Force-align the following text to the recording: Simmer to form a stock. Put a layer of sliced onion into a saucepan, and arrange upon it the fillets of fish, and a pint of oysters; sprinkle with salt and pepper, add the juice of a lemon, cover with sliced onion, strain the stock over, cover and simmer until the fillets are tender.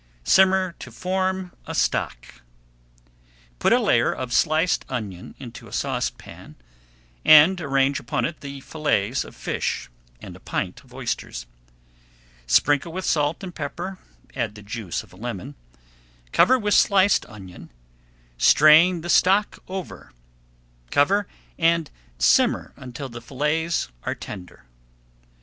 Simmer 0.23 0.73
to 0.79 0.89
form 0.89 1.51
a 1.67 1.75
stock. 1.75 2.41
Put 3.59 3.71
a 3.71 3.79
layer 3.79 4.11
of 4.11 4.33
sliced 4.33 4.83
onion 4.89 5.35
into 5.37 5.67
a 5.67 5.71
saucepan, 5.71 6.55
and 7.23 7.61
arrange 7.61 7.99
upon 7.99 8.25
it 8.25 8.41
the 8.41 8.61
fillets 8.61 9.23
of 9.23 9.35
fish, 9.35 9.91
and 10.19 10.35
a 10.35 10.39
pint 10.39 10.83
of 10.83 10.91
oysters; 10.91 11.45
sprinkle 12.47 12.91
with 12.91 13.05
salt 13.05 13.43
and 13.43 13.53
pepper, 13.53 13.99
add 14.35 14.55
the 14.55 14.63
juice 14.63 15.03
of 15.03 15.13
a 15.13 15.17
lemon, 15.17 15.53
cover 16.31 16.57
with 16.57 16.73
sliced 16.73 17.23
onion, 17.27 17.69
strain 18.39 19.01
the 19.01 19.07
stock 19.09 19.59
over, 19.67 20.13
cover 20.89 21.27
and 21.59 21.91
simmer 22.17 22.73
until 22.75 23.07
the 23.07 23.21
fillets 23.21 23.89
are 24.01 24.15
tender. 24.15 24.63